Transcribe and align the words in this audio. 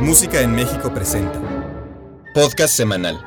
Música 0.00 0.42
en 0.42 0.52
México 0.54 0.92
presenta. 0.92 1.40
Podcast 2.34 2.74
semanal. 2.74 3.24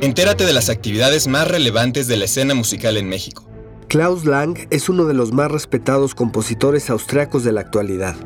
Entérate 0.00 0.44
de 0.44 0.52
las 0.52 0.68
actividades 0.68 1.26
más 1.26 1.48
relevantes 1.48 2.06
de 2.06 2.16
la 2.16 2.26
escena 2.26 2.54
musical 2.54 2.96
en 2.96 3.08
México. 3.08 3.48
Klaus 3.88 4.24
Lang 4.24 4.56
es 4.70 4.88
uno 4.88 5.04
de 5.04 5.14
los 5.14 5.32
más 5.32 5.50
respetados 5.50 6.14
compositores 6.14 6.90
austriacos 6.90 7.44
de 7.44 7.52
la 7.52 7.60
actualidad. 7.60 8.16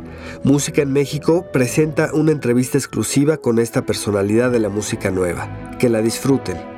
Música 0.45 0.83
en 0.83 0.93
México 0.93 1.47
presenta 1.53 2.11
una 2.13 2.33
entrevista 2.33 2.79
exclusiva 2.79 3.37
con 3.37 3.59
esta 3.59 3.85
personalidad 3.85 4.51
de 4.51 4.61
la 4.61 4.69
música 4.69 5.11
nueva. 5.11 5.77
Que 5.79 5.89
la 5.89 6.03
disfruten. 6.03 6.78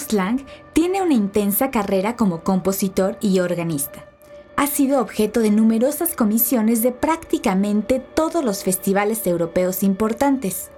Klaus 0.00 0.12
Lang 0.12 0.46
tiene 0.72 1.02
una 1.02 1.14
intensa 1.14 1.70
carrera 1.70 2.16
como 2.16 2.42
compositor 2.42 3.18
y 3.20 3.40
organista. 3.40 4.06
Ha 4.56 4.66
sido 4.66 5.00
objeto 5.00 5.40
de 5.40 5.50
numerosas 5.50 6.14
comisiones 6.14 6.82
de 6.82 6.92
prácticamente 6.92 7.98
todos 7.98 8.44
los 8.44 8.62
festivales 8.62 9.26
europeos 9.26 9.82
importantes. 9.82 10.70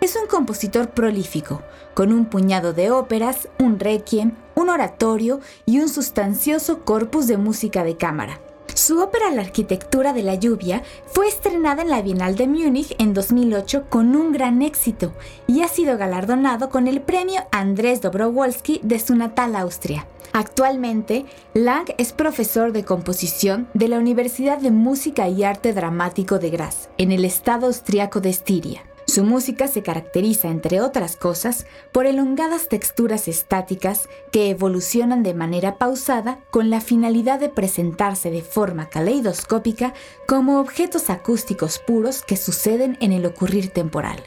Es 0.00 0.16
un 0.16 0.26
compositor 0.26 0.90
prolífico, 0.90 1.62
con 1.94 2.12
un 2.12 2.26
puñado 2.26 2.72
de 2.72 2.90
óperas, 2.90 3.48
un 3.58 3.78
requiem, 3.78 4.34
un 4.54 4.68
oratorio 4.68 5.40
y 5.64 5.78
un 5.78 5.88
sustancioso 5.88 6.84
corpus 6.84 7.26
de 7.26 7.36
música 7.36 7.84
de 7.84 7.96
cámara. 7.96 8.40
Su 8.74 9.00
ópera 9.00 9.30
La 9.30 9.42
arquitectura 9.42 10.12
de 10.12 10.22
la 10.22 10.34
lluvia 10.34 10.82
fue 11.06 11.28
estrenada 11.28 11.82
en 11.82 11.90
la 11.90 12.02
Bienal 12.02 12.36
de 12.36 12.46
Múnich 12.46 12.94
en 12.98 13.14
2008 13.14 13.86
con 13.88 14.14
un 14.14 14.32
gran 14.32 14.62
éxito 14.62 15.12
y 15.46 15.62
ha 15.62 15.68
sido 15.68 15.96
galardonado 15.96 16.68
con 16.68 16.86
el 16.86 17.00
premio 17.00 17.40
Andrés 17.52 18.00
Dobrowolski 18.02 18.80
de 18.82 18.98
su 18.98 19.14
natal 19.16 19.56
Austria. 19.56 20.06
Actualmente, 20.32 21.24
Lang 21.54 21.86
es 21.96 22.12
profesor 22.12 22.72
de 22.72 22.84
composición 22.84 23.68
de 23.72 23.88
la 23.88 23.98
Universidad 23.98 24.58
de 24.58 24.70
Música 24.70 25.28
y 25.28 25.44
Arte 25.44 25.72
Dramático 25.72 26.38
de 26.38 26.50
Graz, 26.50 26.90
en 26.98 27.12
el 27.12 27.24
estado 27.24 27.66
austriaco 27.66 28.20
de 28.20 28.30
Estiria. 28.30 28.82
Su 29.16 29.24
música 29.24 29.66
se 29.66 29.82
caracteriza, 29.82 30.48
entre 30.48 30.82
otras 30.82 31.16
cosas, 31.16 31.64
por 31.90 32.04
elongadas 32.04 32.68
texturas 32.68 33.28
estáticas 33.28 34.10
que 34.30 34.50
evolucionan 34.50 35.22
de 35.22 35.32
manera 35.32 35.78
pausada 35.78 36.40
con 36.50 36.68
la 36.68 36.82
finalidad 36.82 37.40
de 37.40 37.48
presentarse 37.48 38.30
de 38.30 38.42
forma 38.42 38.90
caleidoscópica 38.90 39.94
como 40.28 40.60
objetos 40.60 41.08
acústicos 41.08 41.78
puros 41.78 42.22
que 42.24 42.36
suceden 42.36 42.98
en 43.00 43.12
el 43.12 43.24
ocurrir 43.24 43.70
temporal. 43.70 44.22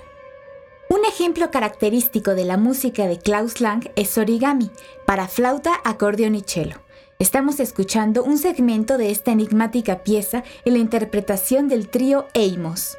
Un 0.89 1.05
ejemplo 1.05 1.51
característico 1.51 2.33
de 2.33 2.45
la 2.45 2.57
música 2.57 3.05
de 3.05 3.19
Klaus 3.19 3.61
Lang 3.61 3.91
es 3.95 4.17
Origami, 4.17 4.71
para 5.05 5.27
flauta, 5.27 5.73
acordeón 5.83 6.33
y 6.33 6.41
cello. 6.41 6.77
Estamos 7.19 7.59
escuchando 7.59 8.23
un 8.23 8.39
segmento 8.39 8.97
de 8.97 9.11
esta 9.11 9.29
enigmática 9.29 10.03
pieza 10.03 10.43
en 10.65 10.73
la 10.73 10.79
interpretación 10.79 11.67
del 11.67 11.89
trío 11.89 12.25
Eimos. 12.33 12.97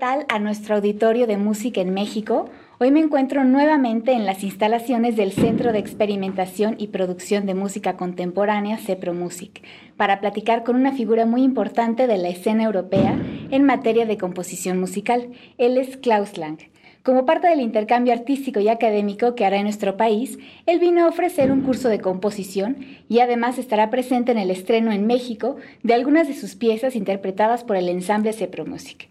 Tal 0.00 0.24
a 0.28 0.38
nuestro 0.38 0.76
auditorio 0.76 1.26
de 1.26 1.36
música 1.36 1.82
en 1.82 1.92
México? 1.92 2.48
Hoy 2.78 2.90
me 2.90 3.00
encuentro 3.00 3.44
nuevamente 3.44 4.12
en 4.12 4.24
las 4.24 4.42
instalaciones 4.42 5.14
del 5.14 5.30
Centro 5.30 5.72
de 5.72 5.78
Experimentación 5.78 6.74
y 6.78 6.88
Producción 6.88 7.44
de 7.44 7.54
Música 7.54 7.98
Contemporánea, 7.98 8.78
CEPRO 8.78 9.12
Music, 9.12 9.62
para 9.98 10.18
platicar 10.20 10.64
con 10.64 10.74
una 10.74 10.92
figura 10.92 11.26
muy 11.26 11.42
importante 11.42 12.06
de 12.06 12.16
la 12.16 12.30
escena 12.30 12.64
europea 12.64 13.14
en 13.50 13.64
materia 13.64 14.06
de 14.06 14.16
composición 14.16 14.80
musical. 14.80 15.28
Él 15.58 15.76
es 15.76 15.98
Klaus 15.98 16.38
Lang. 16.38 16.58
Como 17.02 17.26
parte 17.26 17.48
del 17.48 17.60
intercambio 17.60 18.14
artístico 18.14 18.60
y 18.60 18.68
académico 18.68 19.34
que 19.34 19.44
hará 19.44 19.56
en 19.56 19.64
nuestro 19.64 19.98
país, 19.98 20.38
él 20.64 20.78
vino 20.78 21.04
a 21.04 21.08
ofrecer 21.08 21.52
un 21.52 21.60
curso 21.60 21.88
de 21.88 22.00
composición 22.00 22.78
y 23.08 23.20
además 23.20 23.58
estará 23.58 23.90
presente 23.90 24.32
en 24.32 24.38
el 24.38 24.50
estreno 24.50 24.92
en 24.92 25.06
México 25.06 25.56
de 25.82 25.92
algunas 25.92 26.26
de 26.26 26.34
sus 26.34 26.56
piezas 26.56 26.96
interpretadas 26.96 27.64
por 27.64 27.76
el 27.76 27.88
ensamble 27.90 28.32
CEPRO 28.32 28.64
Music. 28.64 29.10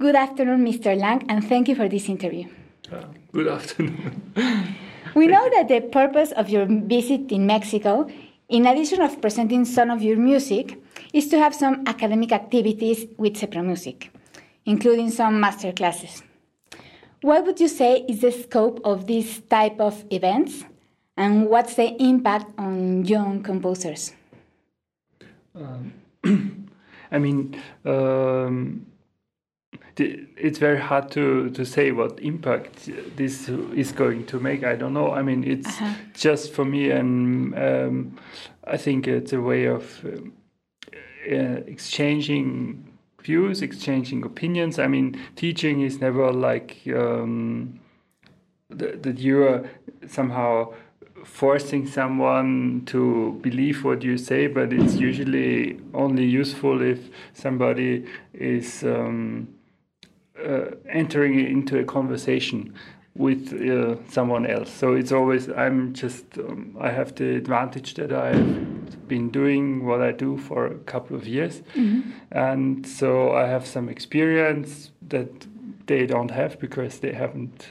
Good 0.00 0.16
afternoon, 0.16 0.64
Mr. 0.64 0.98
Lang, 0.98 1.26
and 1.28 1.46
thank 1.46 1.68
you 1.68 1.74
for 1.74 1.86
this 1.86 2.08
interview. 2.08 2.48
Uh, 2.90 3.04
good 3.32 3.48
afternoon. 3.48 4.32
we 5.14 5.26
know 5.26 5.46
that 5.50 5.68
the 5.68 5.82
purpose 5.82 6.32
of 6.32 6.48
your 6.48 6.64
visit 6.64 7.30
in 7.30 7.44
Mexico, 7.44 8.08
in 8.48 8.66
addition 8.66 9.02
of 9.02 9.20
presenting 9.20 9.66
some 9.66 9.90
of 9.90 10.00
your 10.00 10.16
music, 10.16 10.82
is 11.12 11.28
to 11.28 11.38
have 11.38 11.54
some 11.54 11.84
academic 11.86 12.32
activities 12.32 13.04
with 13.18 13.34
CEPRO 13.34 13.62
Music, 13.62 14.10
including 14.64 15.10
some 15.10 15.38
master 15.38 15.70
classes. 15.70 16.22
What 17.20 17.44
would 17.44 17.60
you 17.60 17.68
say 17.68 18.06
is 18.08 18.22
the 18.22 18.32
scope 18.32 18.80
of 18.82 19.06
this 19.06 19.40
type 19.50 19.78
of 19.78 20.02
events, 20.08 20.64
and 21.18 21.44
what's 21.46 21.74
the 21.74 21.94
impact 22.02 22.46
on 22.56 23.04
young 23.04 23.42
composers? 23.42 24.14
Um, 25.54 25.92
I 27.12 27.18
mean, 27.18 27.60
um, 27.84 28.86
it's 30.00 30.58
very 30.58 30.78
hard 30.78 31.10
to, 31.12 31.50
to 31.50 31.64
say 31.64 31.92
what 31.92 32.18
impact 32.20 32.88
this 33.16 33.48
is 33.48 33.92
going 33.92 34.26
to 34.26 34.40
make. 34.40 34.64
I 34.64 34.76
don't 34.76 34.92
know. 34.92 35.12
I 35.12 35.22
mean, 35.22 35.44
it's 35.44 35.80
uh 35.80 35.86
-huh. 35.86 35.94
just 36.14 36.54
for 36.54 36.64
me, 36.64 36.98
and 36.98 37.54
um, 37.54 38.12
I 38.74 38.78
think 38.78 39.06
it's 39.06 39.32
a 39.32 39.40
way 39.40 39.70
of 39.70 40.04
um, 40.04 40.32
uh, 41.30 41.66
exchanging 41.66 42.76
views, 43.22 43.62
exchanging 43.62 44.24
opinions. 44.24 44.78
I 44.78 44.88
mean, 44.88 45.16
teaching 45.34 45.82
is 45.82 46.00
never 46.00 46.32
like 46.32 46.76
um, 46.86 47.80
that, 48.78 49.02
that 49.02 49.18
you 49.18 49.44
are 49.48 49.62
somehow 50.06 50.72
forcing 51.24 51.86
someone 51.86 52.82
to 52.86 53.38
believe 53.42 53.84
what 53.84 54.02
you 54.02 54.16
say, 54.18 54.46
but 54.46 54.72
it's 54.72 54.96
usually 54.96 55.78
only 55.92 56.24
useful 56.24 56.82
if 56.82 56.98
somebody 57.32 58.04
is. 58.32 58.82
Um, 58.82 59.48
uh, 60.46 60.76
entering 60.88 61.38
into 61.40 61.78
a 61.78 61.84
conversation 61.84 62.74
with 63.14 63.52
uh, 63.52 63.96
someone 64.08 64.46
else. 64.46 64.70
So 64.70 64.94
it's 64.94 65.12
always 65.12 65.48
I'm 65.48 65.92
just 65.92 66.38
um, 66.38 66.76
I 66.80 66.90
have 66.90 67.14
the 67.14 67.36
advantage 67.36 67.94
that 67.94 68.12
I've 68.12 69.08
been 69.08 69.30
doing 69.30 69.84
what 69.84 70.00
I 70.00 70.12
do 70.12 70.36
for 70.38 70.66
a 70.66 70.78
couple 70.78 71.16
of 71.16 71.26
years, 71.26 71.62
mm-hmm. 71.74 72.10
and 72.30 72.86
so 72.86 73.32
I 73.32 73.46
have 73.46 73.66
some 73.66 73.88
experience 73.88 74.92
that 75.08 75.46
they 75.86 76.06
don't 76.06 76.30
have 76.30 76.58
because 76.60 77.00
they 77.00 77.12
haven't 77.12 77.68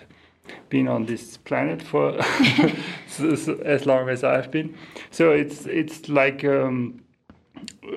been 0.69 0.87
on 0.87 1.05
this 1.05 1.37
planet 1.37 1.81
for 1.81 2.19
as 3.65 3.85
long 3.85 4.09
as 4.09 4.23
I've 4.23 4.51
been. 4.51 4.75
So 5.11 5.31
it's 5.31 5.65
it's 5.65 6.09
like. 6.09 6.43
Um, 6.43 7.01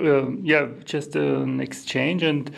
uh, 0.05 0.31
yeah, 0.43 0.67
just 0.85 1.15
an 1.15 1.61
exchange, 1.61 2.23
and 2.25 2.51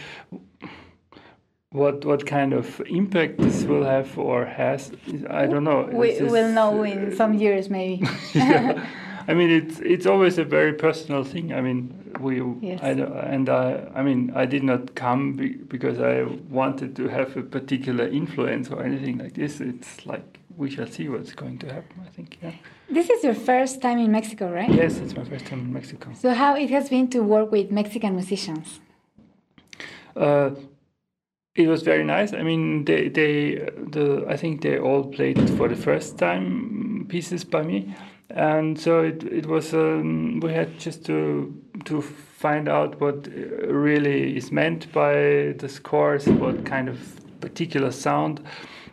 what 1.74 2.04
what 2.04 2.22
kind 2.24 2.52
of 2.52 2.80
impact 2.86 3.32
this 3.38 3.64
will 3.64 3.84
have 3.84 4.08
or 4.16 4.38
has 4.60 4.80
i 5.42 5.44
don't 5.50 5.64
know 5.70 5.80
we 5.92 6.10
will 6.36 6.50
know 6.58 6.84
in 6.84 7.14
some 7.20 7.32
years 7.44 7.68
maybe 7.68 7.96
yeah. 8.34 8.86
i 9.30 9.34
mean 9.38 9.50
it's 9.50 9.80
it's 9.80 10.06
always 10.06 10.38
a 10.38 10.44
very 10.44 10.72
personal 10.72 11.24
thing 11.24 11.52
i 11.52 11.60
mean 11.60 11.80
we 12.20 12.34
Yes. 12.60 12.80
I, 12.82 12.94
don't- 12.94 13.12
and 13.34 13.48
I 13.48 13.64
I 13.98 14.02
mean 14.08 14.20
I 14.42 14.46
did 14.46 14.62
not 14.62 14.94
come 14.94 15.22
be, 15.38 15.48
because 15.74 15.98
I 16.00 16.14
wanted 16.58 16.90
to 16.96 17.08
have 17.08 17.36
a 17.36 17.42
particular 17.42 18.06
influence 18.06 18.70
or 18.70 18.78
anything 18.84 19.18
like 19.18 19.34
this. 19.34 19.60
It's 19.60 20.06
like 20.06 20.26
we 20.56 20.70
shall 20.70 20.86
see 20.86 21.08
what's 21.08 21.32
going 21.42 21.58
to 21.58 21.66
happen. 21.76 21.96
I 22.08 22.10
think. 22.16 22.28
Yeah. 22.42 22.52
This 22.88 23.10
is 23.10 23.24
your 23.24 23.34
first 23.50 23.82
time 23.82 23.98
in 23.98 24.10
Mexico, 24.12 24.44
right? 24.60 24.70
Yes, 24.82 24.98
it's 25.02 25.14
my 25.16 25.24
first 25.24 25.46
time 25.46 25.60
in 25.66 25.72
Mexico. 25.72 26.06
So 26.14 26.28
how 26.34 26.54
it 26.64 26.70
has 26.70 26.88
been 26.88 27.08
to 27.08 27.20
work 27.34 27.50
with 27.50 27.70
Mexican 27.70 28.14
musicians? 28.14 28.80
Uh, 30.16 30.50
it 31.56 31.68
was 31.68 31.82
very 31.82 32.04
nice. 32.04 32.32
I 32.32 32.42
mean, 32.42 32.84
they 32.84 33.08
they 33.08 33.54
the 33.76 34.26
I 34.28 34.36
think 34.36 34.62
they 34.62 34.78
all 34.78 35.04
played 35.04 35.38
for 35.50 35.68
the 35.68 35.76
first 35.76 36.18
time 36.18 37.06
pieces 37.08 37.44
by 37.44 37.62
me, 37.62 37.94
and 38.30 38.78
so 38.78 39.02
it 39.02 39.22
it 39.24 39.46
was 39.46 39.72
um, 39.72 40.40
we 40.40 40.52
had 40.52 40.78
just 40.78 41.04
to 41.06 41.54
to 41.84 42.02
find 42.02 42.68
out 42.68 43.00
what 43.00 43.28
uh, 43.28 43.68
really 43.72 44.36
is 44.36 44.50
meant 44.50 44.92
by 44.92 45.54
the 45.58 45.68
scores, 45.68 46.26
what 46.26 46.64
kind 46.64 46.88
of 46.88 46.98
particular 47.40 47.92
sound 47.92 48.40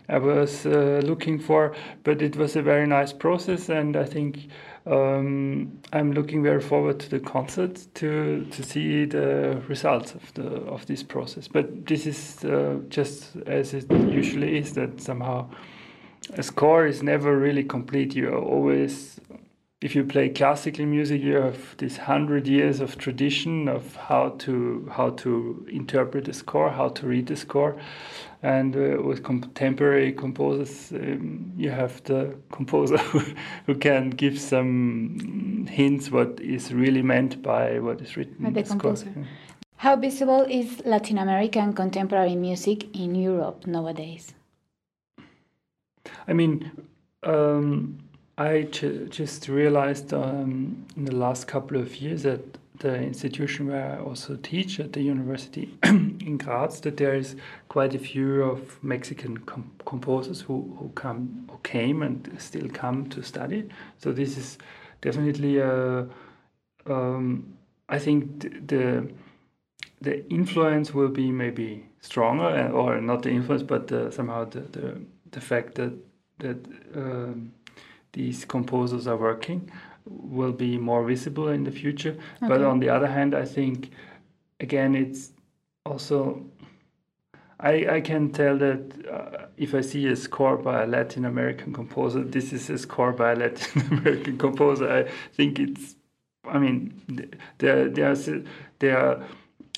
I 0.07 0.19
was 0.19 0.65
uh, 0.65 1.01
looking 1.03 1.39
for. 1.39 1.73
But 2.03 2.21
it 2.21 2.35
was 2.35 2.55
a 2.55 2.61
very 2.61 2.85
nice 2.85 3.11
process, 3.11 3.69
and 3.69 3.95
I 3.95 4.05
think 4.05 4.47
um, 4.85 5.79
I'm 5.93 6.13
looking 6.13 6.41
very 6.43 6.61
forward 6.61 6.99
to 7.01 7.09
the 7.09 7.19
concert 7.19 7.87
to 7.95 8.45
to 8.49 8.63
see 8.63 9.05
the 9.05 9.61
results 9.67 10.15
of 10.15 10.33
the 10.33 10.47
of 10.63 10.85
this 10.87 11.03
process. 11.03 11.47
But 11.47 11.85
this 11.85 12.05
is 12.07 12.43
uh, 12.43 12.79
just 12.89 13.35
as 13.45 13.73
it 13.73 13.91
usually 13.91 14.57
is 14.57 14.73
that 14.73 14.99
somehow 14.99 15.49
a 16.33 16.43
score 16.43 16.87
is 16.87 17.03
never 17.03 17.37
really 17.37 17.63
complete. 17.63 18.15
You 18.15 18.29
are 18.29 18.41
always 18.41 19.19
if 19.81 19.95
you 19.95 20.03
play 20.03 20.29
classical 20.29 20.85
music, 20.85 21.21
you 21.21 21.35
have 21.35 21.75
this 21.77 21.97
hundred 21.97 22.47
years 22.47 22.79
of 22.79 22.97
tradition 22.97 23.67
of 23.67 23.95
how 23.95 24.29
to 24.39 24.89
how 24.91 25.09
to 25.11 25.65
interpret 25.69 26.27
a 26.27 26.33
score, 26.33 26.69
how 26.69 26.89
to 26.89 27.07
read 27.07 27.27
the 27.27 27.35
score, 27.35 27.75
and 28.43 28.75
uh, 28.75 29.01
with 29.01 29.23
contemporary 29.23 30.11
composers, 30.11 30.91
um, 30.93 31.53
you 31.55 31.69
have 31.69 32.03
the 32.05 32.35
composer 32.51 32.97
who, 33.65 33.75
can 33.75 34.09
give 34.09 34.39
some 34.39 35.67
hints 35.69 36.09
what 36.09 36.39
is 36.39 36.73
really 36.73 37.01
meant 37.01 37.41
by 37.41 37.79
what 37.79 38.01
is 38.01 38.17
written. 38.17 38.35
By 38.39 38.49
the 38.49 38.63
composer. 38.63 39.13
How 39.77 39.95
visible 39.95 40.45
is 40.49 40.81
Latin 40.85 41.17
American 41.17 41.73
contemporary 41.73 42.35
music 42.35 42.95
in 42.95 43.15
Europe 43.15 43.65
nowadays? 43.65 44.33
I 46.27 46.33
mean, 46.33 46.71
um, 47.23 47.99
I 48.37 48.63
ju- 48.63 49.07
just 49.09 49.47
realized 49.47 50.13
um, 50.13 50.85
in 50.95 51.05
the 51.05 51.15
last 51.15 51.47
couple 51.47 51.77
of 51.77 51.95
years 51.97 52.25
at 52.25 52.41
the 52.81 52.95
institution 52.95 53.67
where 53.67 53.93
I 53.93 54.03
also 54.03 54.35
teach 54.35 54.79
at 54.79 54.93
the 54.93 55.01
university 55.01 55.77
in 55.83 56.37
Graz 56.37 56.81
that 56.81 56.97
there 56.97 57.13
is 57.15 57.35
quite 57.69 57.93
a 57.93 57.99
few 57.99 58.43
of 58.43 58.83
Mexican 58.83 59.37
com- 59.37 59.71
composers 59.85 60.41
who, 60.41 60.75
who 60.79 60.89
come 60.95 61.47
who 61.49 61.57
came 61.63 62.01
and 62.01 62.35
still 62.39 62.67
come 62.69 63.07
to 63.09 63.21
study. 63.21 63.69
So 63.99 64.11
this 64.11 64.35
is 64.35 64.57
definitely 65.01 65.59
a 65.59 66.07
um, 66.87 67.53
I 67.87 67.99
think 67.99 68.41
th- 68.41 68.53
the 68.65 69.11
the 70.01 70.27
influence 70.31 70.91
will 70.91 71.09
be 71.09 71.31
maybe 71.31 71.85
stronger, 71.99 72.45
uh, 72.45 72.69
or 72.69 72.99
not 72.99 73.21
the 73.21 73.29
influence, 73.29 73.61
but 73.61 73.87
the, 73.87 74.11
somehow 74.11 74.45
the, 74.45 74.61
the 74.61 75.01
the 75.29 75.41
fact 75.41 75.75
that 75.75 75.93
that 76.39 76.57
um, 76.95 77.53
these 78.13 78.43
composers 78.43 79.05
are 79.05 79.17
working 79.17 79.71
will 80.05 80.51
be 80.51 80.77
more 80.77 81.03
visible 81.05 81.49
in 81.49 81.63
the 81.63 81.71
future. 81.71 82.15
But 82.39 82.61
on 82.61 82.79
the 82.79 82.89
other 82.89 83.07
hand, 83.07 83.33
I 83.33 83.45
think 83.45 83.91
again 84.59 84.95
it's 84.95 85.31
also 85.85 86.45
I, 87.61 87.85
I 87.97 88.01
can 88.01 88.31
tell 88.31 88.57
that 88.57 89.07
uh, 89.07 89.45
if 89.55 89.75
I 89.75 89.81
see 89.81 90.07
a 90.07 90.15
score 90.15 90.57
by 90.57 90.83
a 90.83 90.87
Latin 90.87 91.25
American 91.25 91.73
composer, 91.73 92.23
this 92.23 92.51
is 92.53 92.69
a 92.71 92.77
score 92.77 93.13
by 93.13 93.33
a 93.33 93.35
Latin 93.35 93.81
American 93.91 94.37
composer. 94.37 94.91
I 94.91 95.11
think 95.33 95.59
it's, 95.59 95.95
I 96.45 96.57
mean, 96.57 97.31
there 97.59 97.87
there 97.87 98.11
are 98.11 98.15
there 98.79 98.97
are 98.97 99.23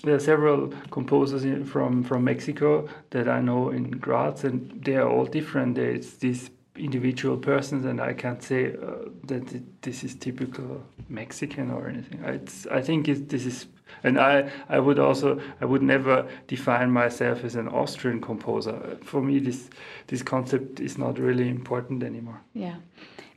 there 0.03 0.15
are 0.15 0.19
several 0.19 0.69
composers 0.91 1.43
in, 1.43 1.65
from 1.65 2.03
from 2.03 2.23
Mexico 2.23 2.87
that 3.09 3.27
I 3.27 3.41
know 3.41 3.69
in 3.69 3.91
Graz, 3.91 4.45
and 4.45 4.81
they 4.85 4.95
are 4.95 5.09
all 5.09 5.25
different. 5.25 5.75
There's 5.75 6.13
these 6.13 6.51
individual 6.75 7.37
persons, 7.37 7.85
and 7.85 8.01
I 8.01 8.13
can't 8.13 8.41
say 8.41 8.73
uh, 8.73 9.09
that 9.25 9.53
it, 9.53 9.81
this 9.81 10.03
is 10.03 10.15
typical 10.15 10.83
Mexican 11.09 11.71
or 11.71 11.87
anything. 11.87 12.23
It's, 12.23 12.65
I 12.67 12.81
think 12.81 13.07
it, 13.07 13.29
this 13.29 13.45
is, 13.45 13.67
and 14.03 14.19
I 14.19 14.51
I 14.69 14.79
would 14.79 14.99
also 14.99 15.39
I 15.61 15.65
would 15.65 15.83
never 15.83 16.27
define 16.47 16.91
myself 16.91 17.43
as 17.43 17.55
an 17.55 17.67
Austrian 17.67 18.21
composer. 18.21 18.97
For 19.03 19.21
me, 19.21 19.39
this 19.39 19.69
this 20.07 20.23
concept 20.23 20.79
is 20.79 20.97
not 20.97 21.19
really 21.19 21.47
important 21.47 22.03
anymore. 22.03 22.41
Yeah. 22.53 22.75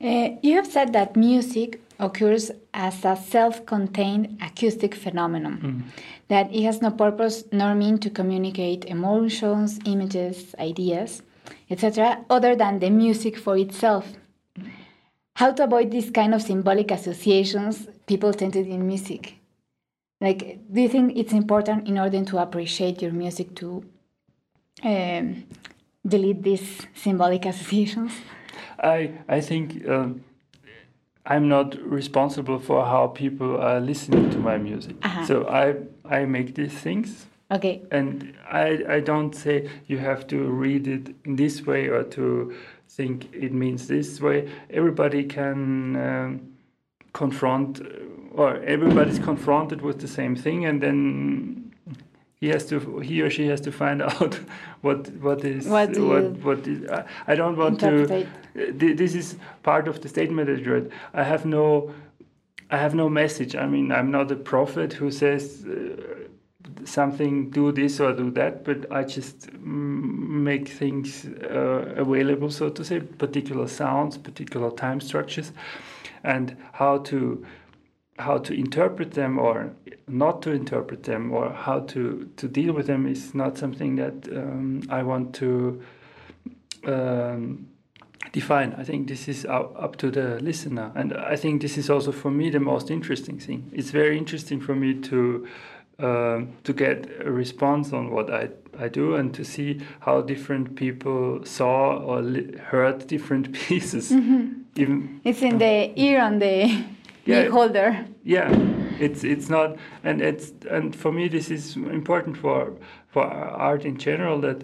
Uh, 0.01 0.37
you 0.43 0.55
have 0.57 0.67
said 0.67 0.93
that 0.93 1.17
music 1.17 1.81
occurs 1.99 2.51
as 2.75 3.05
a 3.05 3.17
self 3.17 3.65
contained 3.67 4.39
acoustic 4.43 4.95
phenomenon, 4.95 5.85
that 6.29 6.53
it 6.55 6.63
has 6.65 6.83
no 6.83 6.91
purpose 6.91 7.45
nor 7.53 7.75
mean 7.75 7.99
to 7.99 8.11
communicate 8.11 8.85
emotions, 8.85 9.79
images, 9.87 10.55
ideas, 10.59 11.23
etc., 11.71 12.25
other 12.31 12.57
than 12.57 12.79
the 12.79 12.91
music 12.91 13.37
for 13.37 13.57
itself. 13.57 14.13
How 15.35 15.53
to 15.53 15.65
avoid 15.65 15.91
this 15.91 16.11
kind 16.11 16.35
of 16.35 16.43
symbolic 16.43 16.91
associations 16.91 17.89
people 18.07 18.33
tend 18.33 18.55
to 18.55 18.65
do 18.65 18.71
in 18.71 18.87
music? 18.87 19.35
Like, 20.21 20.61
do 20.73 20.81
you 20.81 20.89
think 20.89 21.17
it's 21.17 21.33
important 21.33 21.89
in 21.89 21.99
order 21.99 22.25
to 22.25 22.39
appreciate 22.39 23.03
your 23.03 23.13
music 23.13 23.55
to 23.57 23.85
um, 24.83 25.45
delete 26.07 26.43
these 26.43 26.87
symbolic 26.95 27.45
associations? 27.45 28.13
I 28.79 29.13
I 29.29 29.41
think 29.41 29.87
um, 29.89 30.25
I'm 31.27 31.49
not 31.49 31.77
responsible 31.83 32.59
for 32.59 32.85
how 32.85 33.09
people 33.09 33.61
are 33.61 33.81
listening 33.81 34.31
to 34.31 34.39
my 34.39 34.59
music. 34.59 34.97
Uh-huh. 35.03 35.27
So 35.27 35.47
I 35.49 35.75
I 36.05 36.25
make 36.25 36.55
these 36.55 36.73
things, 36.73 37.27
Okay. 37.51 37.81
and 37.93 38.35
I 38.51 38.83
I 38.97 39.01
don't 39.01 39.33
say 39.35 39.69
you 39.87 39.99
have 39.99 40.27
to 40.27 40.37
read 40.63 40.87
it 40.89 41.15
in 41.25 41.37
this 41.37 41.65
way 41.67 41.89
or 41.89 42.03
to 42.03 42.53
think 42.89 43.29
it 43.33 43.53
means 43.53 43.87
this 43.87 44.21
way. 44.21 44.49
Everybody 44.71 45.23
can 45.25 45.97
um, 45.97 46.41
confront, 47.13 47.81
or 48.33 48.57
everybody's 48.65 49.19
confronted 49.19 49.81
with 49.83 49.99
the 50.01 50.09
same 50.09 50.35
thing, 50.37 50.65
and 50.67 50.81
then. 50.83 51.63
He 52.39 52.49
has 52.49 52.67
to, 52.67 53.01
he 53.01 53.23
or 53.23 53.31
she 53.31 53.47
has 53.49 53.61
to 53.63 53.73
find 53.73 54.03
out 54.11 54.39
what 54.83 55.09
what 55.23 55.43
is 55.45 55.67
What 55.67 55.97
what 55.99 56.25
what 56.45 56.67
is. 56.67 56.87
I, 56.91 57.05
I 57.29 57.35
don't 57.35 57.57
want 57.57 57.81
to. 57.81 57.89
interpret? 57.89 58.27
Uh, 58.55 58.79
th- 58.79 58.97
this 58.99 59.15
is 59.15 59.37
part 59.63 59.89
of 59.89 60.01
the 60.03 60.09
statement 60.09 60.47
that 60.49 60.61
you 60.65 60.73
read. 60.75 60.91
I 61.15 61.23
have 61.25 61.47
no, 61.47 61.95
I 62.71 62.77
have 62.77 62.95
no 62.95 63.09
message. 63.09 63.57
I 63.57 63.67
mean, 63.67 63.91
I'm 63.91 64.11
not 64.11 64.31
a 64.31 64.37
prophet 64.37 64.93
who 64.93 65.11
says 65.11 65.65
uh, 65.67 66.27
something, 66.85 67.51
do 67.51 67.73
this 67.73 68.01
or 68.01 68.13
do 68.13 68.31
that, 68.33 68.65
but 68.65 68.91
I 68.91 69.05
just 69.05 69.53
make 69.61 70.69
things 70.69 71.27
uh, 71.27 71.95
available, 71.97 72.51
so 72.51 72.69
to 72.69 72.85
say, 72.85 73.01
particular 73.01 73.67
sounds, 73.69 74.19
particular 74.19 74.71
time 74.71 75.01
structures, 75.01 75.53
and 76.23 76.57
how 76.73 76.99
to 76.99 77.45
how 78.19 78.39
to 78.39 78.55
interpret 78.55 79.13
them 79.13 79.39
or 79.39 79.73
not 80.09 80.43
to 80.43 80.51
interpret 80.51 81.03
them 81.03 81.33
or 81.33 81.51
how 81.51 81.81
to, 81.81 82.31
to 82.37 82.49
deal 82.49 82.73
with 82.73 82.87
them 82.87 83.07
is 83.07 83.35
not 83.35 83.59
something 83.59 83.97
that 83.97 84.29
um, 84.35 84.83
I 84.89 85.03
want 85.03 85.35
to 85.35 85.83
um, 86.87 87.69
define. 88.33 88.75
I 88.79 88.85
think 88.85 89.09
this 89.09 89.29
is 89.29 89.45
up 89.45 89.97
to 89.97 90.11
the 90.11 90.41
listener, 90.41 90.93
and 90.95 91.13
I 91.13 91.37
think 91.37 91.63
this 91.63 91.77
is 91.77 91.91
also 91.91 92.13
for 92.13 92.31
me 92.31 92.51
the 92.51 92.61
most 92.61 92.91
interesting 92.91 93.39
thing. 93.39 93.71
It's 93.73 93.91
very 93.91 94.17
interesting 94.17 94.61
for 94.61 94.75
me 94.75 94.95
to 95.03 95.47
um, 95.99 96.49
to 96.65 96.73
get 96.73 97.09
a 97.25 97.31
response 97.31 97.93
on 97.93 98.11
what 98.11 98.31
I 98.31 98.49
I 98.79 98.89
do 98.89 99.15
and 99.15 99.33
to 99.35 99.45
see 99.45 99.81
how 100.01 100.21
different 100.21 100.77
people 100.77 101.41
saw 101.45 101.97
or 101.97 102.21
li- 102.21 102.55
heard 102.71 103.07
different 103.07 103.53
pieces. 103.69 104.13
Even 104.13 105.21
It's 105.25 105.41
in 105.43 105.59
the 105.59 105.93
ear 105.99 106.21
on 106.21 106.39
the 106.39 106.85
Yeah. 107.25 107.49
holder. 107.51 108.05
yeah 108.25 108.51
it's 109.01 109.25
it's 109.25 109.49
not 109.51 109.77
and 110.05 110.21
it's 110.23 110.53
and 110.71 110.95
for 110.97 111.13
me 111.13 111.29
this 111.29 111.51
is 111.51 111.77
important 111.77 112.37
for 112.37 112.73
for 113.09 113.25
art 113.69 113.85
in 113.85 113.97
general 113.99 114.41
that 114.41 114.63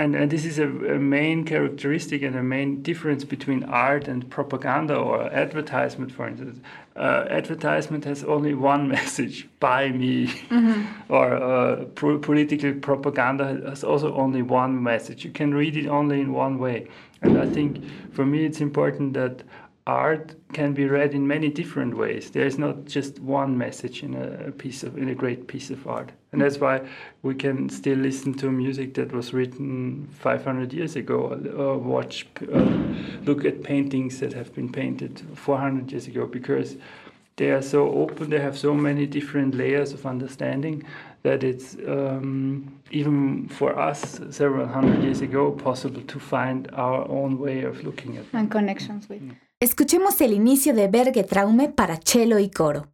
and, 0.00 0.14
and 0.14 0.30
this 0.30 0.46
is 0.46 0.58
a, 0.58 0.66
a 0.66 0.98
main 0.98 1.44
characteristic 1.44 2.22
and 2.22 2.34
a 2.34 2.42
main 2.42 2.80
difference 2.80 3.22
between 3.22 3.64
art 3.64 4.08
and 4.08 4.30
propaganda 4.30 4.96
or 4.96 5.22
advertisement 5.30 6.10
for 6.10 6.26
instance. 6.26 6.58
Uh, 6.96 7.26
advertisement 7.28 8.06
has 8.06 8.24
only 8.24 8.54
one 8.54 8.88
message 8.96 9.46
buy 9.60 9.90
me. 9.90 10.32
Or 11.10 11.34
uh, 11.34 11.84
pro- 11.96 12.18
political 12.18 12.72
propaganda 12.72 13.60
has 13.68 13.84
also 13.84 14.14
only 14.14 14.40
one 14.40 14.82
message. 14.82 15.22
You 15.22 15.32
can 15.32 15.52
read 15.52 15.76
it 15.76 15.86
only 15.86 16.20
in 16.20 16.32
one 16.32 16.58
way. 16.58 16.88
And 17.20 17.36
i 17.36 17.46
think 17.46 17.84
for 18.12 18.24
me 18.24 18.46
it's 18.46 18.62
important 18.62 19.12
that 19.12 19.42
art 19.86 20.34
can 20.52 20.72
be 20.72 20.86
read 20.86 21.14
in 21.14 21.26
many 21.26 21.48
different 21.48 21.96
ways. 21.96 22.30
There 22.30 22.46
is 22.46 22.58
not 22.58 22.84
just 22.84 23.18
one 23.18 23.56
message 23.56 24.02
in 24.02 24.14
a 24.14 24.52
piece 24.52 24.82
of 24.82 24.96
in 24.96 25.08
a 25.08 25.14
great 25.14 25.46
piece 25.46 25.70
of 25.70 25.86
art, 25.86 26.12
and 26.32 26.40
that's 26.40 26.58
why 26.58 26.86
we 27.22 27.34
can 27.34 27.68
still 27.68 27.98
listen 27.98 28.34
to 28.34 28.50
music 28.50 28.94
that 28.94 29.12
was 29.12 29.32
written 29.32 30.08
500 30.12 30.72
years 30.72 30.96
ago, 30.96 31.40
or 31.56 31.78
watch, 31.78 32.26
uh, 32.52 32.58
look 33.24 33.44
at 33.44 33.62
paintings 33.62 34.20
that 34.20 34.32
have 34.32 34.54
been 34.54 34.70
painted 34.70 35.22
400 35.34 35.90
years 35.90 36.06
ago, 36.06 36.26
because 36.26 36.76
they 37.36 37.50
are 37.50 37.62
so 37.62 37.90
open. 37.90 38.30
They 38.30 38.40
have 38.40 38.58
so 38.58 38.74
many 38.74 39.06
different 39.06 39.54
layers 39.54 39.92
of 39.92 40.04
understanding 40.04 40.84
that 41.22 41.42
it's 41.42 41.74
um, 41.86 42.80
even 42.90 43.48
for 43.48 43.78
us 43.78 44.20
several 44.30 44.66
hundred 44.66 45.02
years 45.02 45.20
ago 45.20 45.50
possible 45.50 46.02
to 46.02 46.18
find 46.18 46.70
our 46.72 47.08
own 47.08 47.38
way 47.38 47.62
of 47.62 47.82
looking 47.82 48.16
at 48.16 48.24
and 48.32 48.50
connections 48.50 49.08
with. 49.08 49.22
Escuchemos 49.62 50.18
el 50.22 50.32
inicio 50.32 50.72
de 50.72 50.88
Bergetraume 50.88 51.68
para 51.68 51.98
cello 52.02 52.38
y 52.38 52.50
coro. 52.50 52.88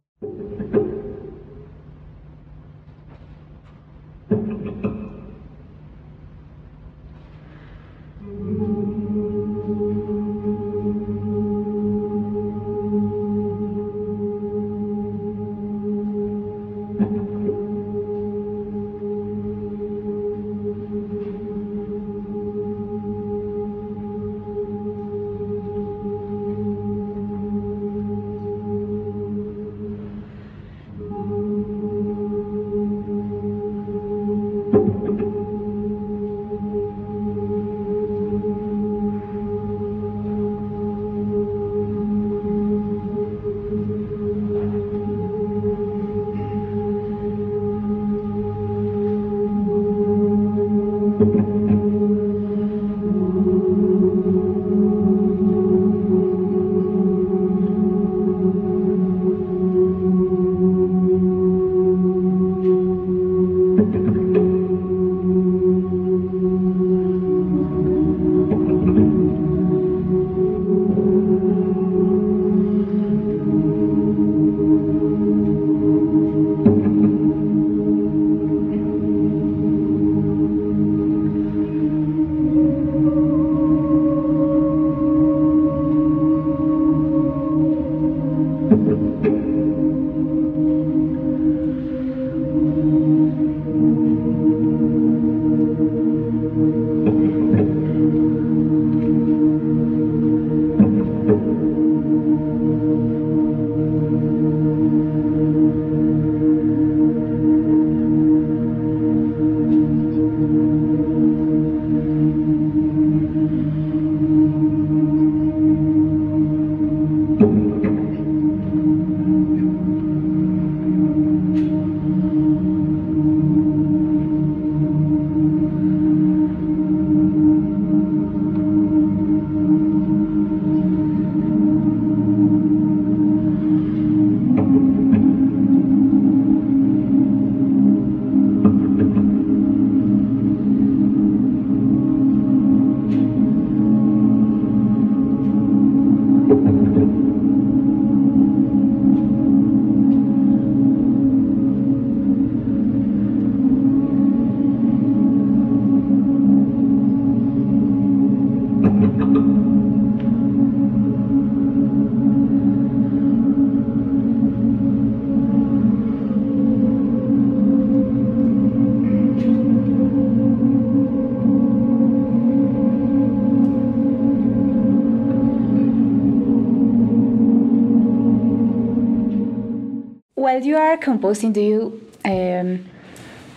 You 180.67 180.77
are 180.77 180.97
composing, 180.97 181.53
do 181.53 181.61
you 181.61 182.11
um, 182.25 182.85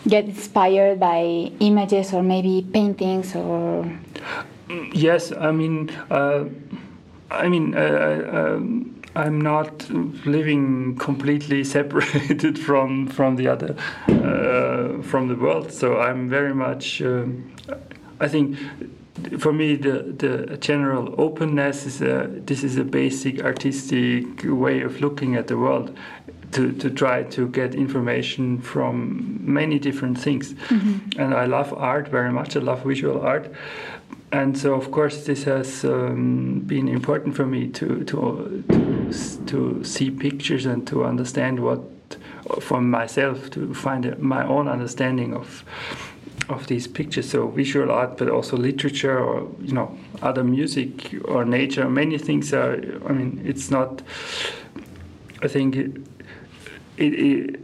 get 0.08 0.24
inspired 0.24 1.00
by 1.00 1.52
images 1.60 2.14
or 2.14 2.22
maybe 2.22 2.66
paintings 2.72 3.34
or? 3.34 3.90
Yes, 4.92 5.32
I 5.32 5.50
mean, 5.50 5.90
uh, 6.10 6.44
I 7.30 7.48
mean, 7.48 7.74
uh, 7.74 8.30
um, 8.32 9.02
I'm 9.16 9.40
not 9.40 9.90
living 9.90 10.96
completely 10.96 11.64
separated 11.76 12.58
from 12.58 13.08
from 13.08 13.36
the 13.36 13.48
other 13.48 13.74
uh, 14.08 15.02
from 15.02 15.28
the 15.28 15.34
world. 15.34 15.72
So 15.72 15.98
I'm 15.98 16.28
very 16.28 16.54
much. 16.54 17.02
Um, 17.02 17.52
I 18.20 18.28
think 18.28 18.56
for 19.38 19.52
me 19.52 19.76
the 19.76 20.14
the 20.16 20.56
general 20.58 21.14
openness 21.18 21.86
is 21.86 22.00
a 22.00 22.28
this 22.46 22.62
is 22.62 22.76
a 22.76 22.84
basic 22.84 23.42
artistic 23.42 24.24
way 24.44 24.82
of 24.82 25.00
looking 25.00 25.36
at 25.36 25.46
the 25.48 25.56
world 25.56 25.90
to, 26.52 26.72
to 26.72 26.90
try 26.90 27.22
to 27.22 27.48
get 27.48 27.74
information 27.74 28.60
from 28.60 29.40
many 29.42 29.78
different 29.78 30.18
things. 30.18 30.54
Mm-hmm. 30.54 31.20
And 31.20 31.34
I 31.34 31.46
love 31.46 31.72
art 31.72 32.08
very 32.08 32.32
much. 32.32 32.56
I 32.56 32.60
love 32.60 32.82
visual 32.82 33.20
art. 33.20 33.52
And 34.32 34.56
so, 34.56 34.74
of 34.74 34.90
course, 34.92 35.26
this 35.26 35.44
has 35.44 35.84
um, 35.84 36.60
been 36.60 36.88
important 36.88 37.34
for 37.34 37.46
me 37.46 37.68
to, 37.68 38.04
to, 38.04 38.64
to, 38.68 39.44
to 39.46 39.84
see 39.84 40.10
pictures 40.10 40.66
and 40.66 40.86
to 40.86 41.04
understand 41.04 41.58
what, 41.58 41.80
for 42.60 42.80
myself, 42.80 43.50
to 43.50 43.74
find 43.74 44.16
my 44.18 44.46
own 44.46 44.68
understanding 44.68 45.34
of 45.34 45.64
of 46.48 46.66
these 46.66 46.88
pictures 46.88 47.30
so 47.30 47.46
visual 47.46 47.92
art 47.92 48.16
but 48.16 48.28
also 48.28 48.56
literature 48.56 49.16
or 49.20 49.48
you 49.60 49.72
know 49.72 49.96
other 50.20 50.42
music 50.42 51.14
or 51.26 51.44
nature 51.44 51.88
many 51.88 52.18
things 52.18 52.52
are 52.52 52.74
i 53.08 53.12
mean 53.12 53.40
it's 53.44 53.70
not 53.70 54.02
i 55.42 55.46
think 55.46 55.76
it, 57.00 57.60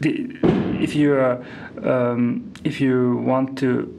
it, 0.00 0.36
if 0.82 0.94
you 0.94 1.14
are, 1.14 1.44
um, 1.82 2.52
if 2.64 2.80
you 2.80 3.16
want 3.18 3.58
to, 3.58 3.92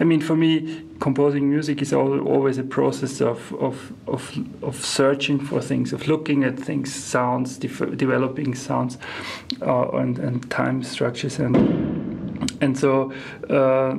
I 0.00 0.04
mean, 0.04 0.20
for 0.20 0.36
me, 0.36 0.84
composing 1.00 1.50
music 1.50 1.82
is 1.82 1.92
always 1.92 2.58
a 2.58 2.62
process 2.62 3.20
of, 3.20 3.52
of, 3.54 3.92
of, 4.06 4.36
of 4.62 4.76
searching 4.84 5.38
for 5.38 5.60
things, 5.60 5.92
of 5.92 6.06
looking 6.08 6.44
at 6.44 6.58
things, 6.58 6.94
sounds, 6.94 7.58
developing 7.58 8.54
sounds, 8.54 8.98
uh, 9.62 9.88
and, 9.90 10.18
and 10.18 10.50
time 10.50 10.82
structures, 10.82 11.38
and 11.38 11.94
and 12.60 12.78
so 12.78 13.12
uh, 13.50 13.96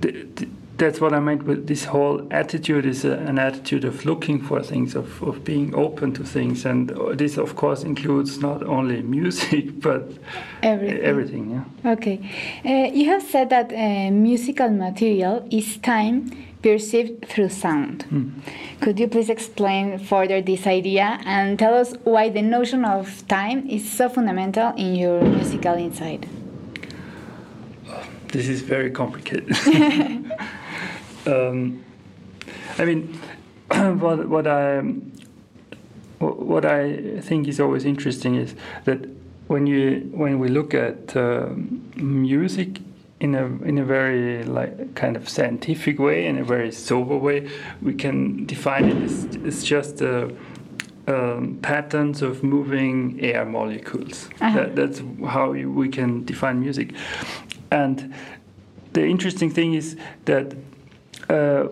the, 0.00 0.26
the, 0.34 0.48
that's 0.82 1.00
what 1.00 1.12
I 1.12 1.20
meant 1.20 1.44
with 1.44 1.68
this 1.68 1.84
whole 1.84 2.26
attitude 2.32 2.84
is 2.86 3.04
a, 3.04 3.12
an 3.12 3.38
attitude 3.38 3.84
of 3.84 4.04
looking 4.04 4.42
for 4.42 4.60
things, 4.62 4.96
of, 4.96 5.22
of 5.22 5.44
being 5.44 5.72
open 5.76 6.12
to 6.14 6.24
things. 6.24 6.64
And 6.64 6.88
this, 7.14 7.36
of 7.36 7.54
course, 7.54 7.84
includes 7.84 8.40
not 8.40 8.64
only 8.64 9.00
music, 9.18 9.80
but 9.80 10.10
everything. 10.62 11.00
everything 11.02 11.44
yeah. 11.50 11.92
Okay. 11.92 12.18
Uh, 12.64 12.92
you 12.92 13.06
have 13.10 13.22
said 13.22 13.50
that 13.50 13.72
uh, 13.72 14.10
musical 14.10 14.70
material 14.70 15.46
is 15.52 15.76
time 15.78 16.30
perceived 16.62 17.26
through 17.28 17.50
sound. 17.50 18.02
Hmm. 18.02 18.30
Could 18.80 18.98
you 18.98 19.06
please 19.06 19.30
explain 19.30 19.98
further 19.98 20.42
this 20.42 20.66
idea 20.66 21.20
and 21.24 21.58
tell 21.58 21.74
us 21.74 21.94
why 22.02 22.28
the 22.28 22.42
notion 22.42 22.84
of 22.84 23.26
time 23.28 23.68
is 23.68 23.88
so 23.88 24.08
fundamental 24.08 24.74
in 24.76 24.96
your 24.96 25.22
musical 25.22 25.74
insight? 25.74 26.26
This 28.32 28.48
is 28.48 28.62
very 28.62 28.90
complicated. 28.90 29.54
um, 31.26 31.84
I 32.78 32.84
mean, 32.84 33.18
what 33.68 34.28
what 34.28 34.46
I 34.46 34.80
what 36.18 36.64
I 36.64 37.20
think 37.20 37.48
is 37.48 37.60
always 37.60 37.84
interesting 37.84 38.36
is 38.36 38.54
that 38.84 39.08
when 39.48 39.66
you 39.66 40.10
when 40.12 40.38
we 40.38 40.48
look 40.48 40.74
at 40.74 41.16
uh, 41.16 41.50
music 41.96 42.80
in 43.20 43.34
a 43.34 43.44
in 43.64 43.78
a 43.78 43.84
very 43.84 44.44
like 44.44 44.94
kind 44.94 45.16
of 45.16 45.28
scientific 45.28 45.98
way, 45.98 46.26
in 46.26 46.38
a 46.38 46.44
very 46.44 46.72
sober 46.72 47.16
way, 47.16 47.48
we 47.80 47.94
can 47.94 48.46
define 48.46 48.84
it 48.84 49.02
as, 49.02 49.38
as 49.44 49.64
just 49.64 50.02
uh, 50.02 50.28
um, 51.06 51.58
patterns 51.62 52.22
of 52.22 52.42
moving 52.42 53.20
air 53.20 53.44
molecules. 53.44 54.28
Uh-huh. 54.40 54.58
That, 54.58 54.76
that's 54.76 55.02
how 55.26 55.52
you, 55.52 55.70
we 55.70 55.88
can 55.88 56.24
define 56.24 56.60
music. 56.60 56.94
And 57.70 58.14
the 58.92 59.04
interesting 59.06 59.50
thing 59.50 59.74
is 59.74 59.96
that 60.26 60.54
uh, 61.28 61.68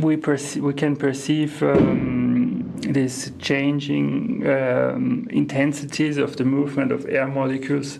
we 0.00 0.16
we 0.16 0.74
can 0.74 0.96
perceive 0.96 1.62
um, 1.62 2.72
these 2.80 3.32
changing 3.38 4.46
um, 4.48 5.26
intensities 5.30 6.18
of 6.18 6.36
the 6.36 6.44
movement 6.44 6.92
of 6.92 7.06
air 7.06 7.26
molecules. 7.26 7.98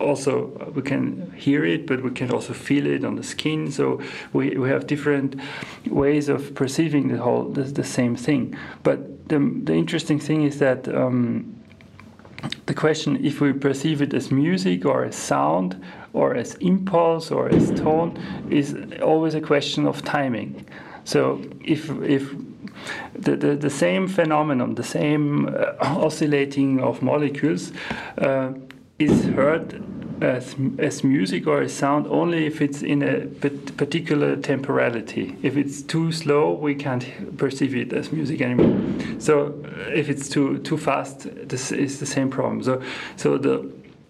Also, 0.00 0.52
uh, 0.60 0.70
we 0.70 0.82
can 0.82 1.32
hear 1.36 1.64
it, 1.64 1.86
but 1.86 2.02
we 2.02 2.10
can 2.10 2.30
also 2.32 2.52
feel 2.52 2.86
it 2.86 3.04
on 3.04 3.14
the 3.14 3.22
skin. 3.22 3.70
So 3.70 4.00
we, 4.32 4.56
we 4.56 4.68
have 4.68 4.88
different 4.88 5.40
ways 5.86 6.28
of 6.28 6.54
perceiving 6.54 7.06
the 7.08 7.18
whole 7.18 7.44
the, 7.44 7.62
the 7.62 7.84
same 7.84 8.16
thing. 8.16 8.56
But 8.82 9.28
the 9.28 9.38
the 9.38 9.74
interesting 9.74 10.18
thing 10.18 10.42
is 10.42 10.58
that. 10.58 10.88
Um, 10.88 11.56
the 12.66 12.74
question 12.74 13.24
if 13.24 13.40
we 13.40 13.52
perceive 13.52 14.02
it 14.02 14.12
as 14.12 14.32
music 14.32 14.84
or 14.84 15.04
as 15.04 15.14
sound 15.14 15.80
or 16.12 16.34
as 16.34 16.54
impulse 16.56 17.30
or 17.30 17.48
as 17.48 17.70
tone 17.72 18.18
is 18.50 18.76
always 19.02 19.34
a 19.34 19.40
question 19.40 19.86
of 19.86 20.02
timing. 20.04 20.66
So 21.04 21.42
if 21.64 21.90
if 22.02 22.34
the, 23.14 23.36
the, 23.36 23.56
the 23.56 23.70
same 23.70 24.08
phenomenon, 24.08 24.74
the 24.74 24.82
same 24.82 25.48
uh, 25.48 25.74
oscillating 25.80 26.80
of 26.80 27.02
molecules 27.02 27.72
uh, 28.18 28.52
is 28.98 29.24
heard 29.26 29.82
as, 30.22 30.54
as 30.78 31.02
music 31.02 31.46
or 31.46 31.62
as 31.62 31.72
sound 31.72 32.06
only 32.06 32.46
if 32.46 32.60
it's 32.60 32.82
in 32.82 33.02
a 33.02 33.26
particular 33.76 34.36
temporality. 34.36 35.36
If 35.42 35.56
it's 35.56 35.82
too 35.82 36.12
slow, 36.12 36.52
we 36.52 36.74
can't 36.74 37.36
perceive 37.36 37.74
it 37.74 37.92
as 37.92 38.12
music 38.12 38.40
anymore. 38.40 38.78
So 39.18 39.46
uh, 39.64 39.90
if 39.90 40.08
it's 40.08 40.28
too 40.28 40.58
too 40.58 40.78
fast, 40.78 41.26
this 41.48 41.72
is 41.72 41.98
the 41.98 42.06
same 42.06 42.30
problem. 42.30 42.62
So 42.62 42.82
so 43.16 43.38
the 43.38 43.68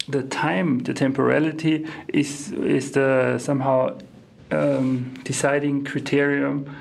the 0.08 0.22
time, 0.22 0.80
the 0.80 0.94
temporality 0.94 1.86
is 2.08 2.52
is 2.52 2.92
the 2.92 3.38
somehow 3.38 3.98
um, 4.50 5.14
deciding 5.24 5.84
criterion 5.84 6.74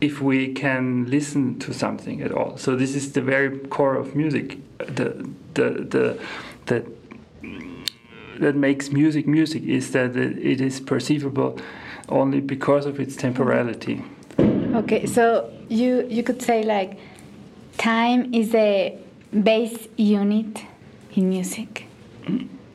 if 0.00 0.20
we 0.20 0.52
can 0.52 1.10
listen 1.10 1.58
to 1.58 1.72
something 1.72 2.22
at 2.22 2.32
all. 2.32 2.56
So 2.56 2.76
this 2.76 2.94
is 2.94 3.12
the 3.12 3.20
very 3.20 3.58
core 3.58 3.96
of 3.96 4.14
music. 4.14 4.58
The 4.78 5.28
the 5.54 5.70
the 5.94 6.20
that 6.66 6.84
that 8.40 8.54
makes 8.54 8.92
music 8.92 9.26
music 9.26 9.62
is 9.64 9.90
that 9.92 10.16
it 10.16 10.60
is 10.60 10.80
perceivable 10.80 11.58
only 12.08 12.40
because 12.40 12.86
of 12.86 13.00
its 13.00 13.16
temporality. 13.16 14.04
Okay, 14.74 15.06
so 15.06 15.50
you 15.68 16.06
you 16.08 16.22
could 16.22 16.42
say 16.42 16.62
like 16.62 16.98
time 17.78 18.32
is 18.32 18.54
a 18.54 18.96
base 19.42 19.88
unit 19.96 20.62
in 21.14 21.28
music. 21.28 21.86